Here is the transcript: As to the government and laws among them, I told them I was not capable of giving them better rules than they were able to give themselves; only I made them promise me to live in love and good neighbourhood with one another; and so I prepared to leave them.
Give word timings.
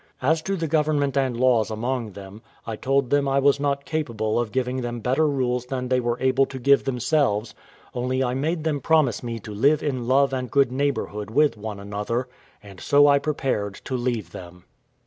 As 0.23 0.41
to 0.41 0.55
the 0.55 0.67
government 0.67 1.15
and 1.15 1.39
laws 1.39 1.69
among 1.69 2.13
them, 2.13 2.41
I 2.65 2.75
told 2.75 3.11
them 3.11 3.27
I 3.27 3.37
was 3.37 3.59
not 3.59 3.85
capable 3.85 4.39
of 4.39 4.51
giving 4.51 4.81
them 4.81 4.99
better 4.99 5.27
rules 5.27 5.67
than 5.67 5.87
they 5.89 5.99
were 5.99 6.17
able 6.19 6.47
to 6.47 6.57
give 6.57 6.85
themselves; 6.85 7.53
only 7.93 8.23
I 8.23 8.33
made 8.33 8.63
them 8.63 8.81
promise 8.81 9.21
me 9.21 9.37
to 9.41 9.53
live 9.53 9.83
in 9.83 10.07
love 10.07 10.33
and 10.33 10.49
good 10.49 10.71
neighbourhood 10.71 11.29
with 11.29 11.55
one 11.55 11.79
another; 11.79 12.27
and 12.63 12.79
so 12.81 13.05
I 13.05 13.19
prepared 13.19 13.75
to 13.85 13.95
leave 13.95 14.31
them. 14.31 14.65